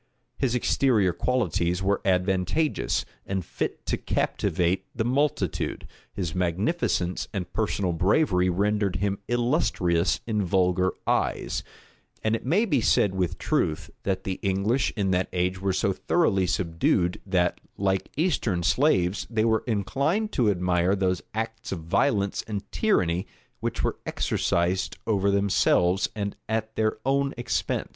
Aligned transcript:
[*] 0.21 0.37
His 0.39 0.55
exterior 0.55 1.13
qualities 1.13 1.83
were 1.83 2.01
advantageous, 2.03 3.05
and 3.23 3.45
fit 3.45 3.85
to 3.85 3.97
captivate 3.97 4.87
the 4.95 5.03
multitude: 5.05 5.85
his 6.11 6.33
magnificence 6.33 7.27
and 7.31 7.53
personal 7.53 7.91
bravery 7.93 8.49
rendered 8.49 8.95
him 8.95 9.19
illustrious 9.27 10.19
in 10.25 10.41
vulgar 10.43 10.93
eyes; 11.05 11.61
and 12.23 12.35
it 12.35 12.43
may 12.43 12.65
be 12.65 12.81
said 12.81 13.13
with 13.13 13.37
truth, 13.37 13.91
that 14.01 14.23
the 14.23 14.39
English 14.41 14.91
in 14.97 15.11
that 15.11 15.29
age 15.33 15.61
were 15.61 15.71
so 15.71 15.93
thoroughly 15.93 16.47
subdued, 16.47 17.21
that, 17.23 17.61
like 17.77 18.09
Eastern 18.17 18.63
slaves, 18.63 19.27
they 19.29 19.45
were 19.45 19.63
inclined 19.67 20.31
to 20.31 20.49
admire 20.49 20.95
those 20.95 21.21
acts 21.35 21.71
of 21.71 21.81
violence 21.81 22.43
and 22.47 22.63
tyranny 22.71 23.27
which 23.59 23.83
were 23.83 23.97
exercised 24.07 24.97
over 25.05 25.29
themselves, 25.29 26.09
and 26.15 26.35
at 26.49 26.75
their 26.75 26.97
own 27.05 27.35
expense. 27.37 27.89